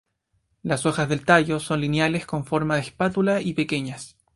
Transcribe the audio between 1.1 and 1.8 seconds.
tallo son